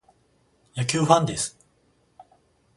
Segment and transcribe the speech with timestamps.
[0.75, 1.59] 野球ファンです。